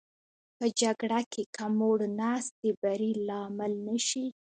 [0.57, 4.25] په جګړه کې که موړ نس د بري لامل نه شي.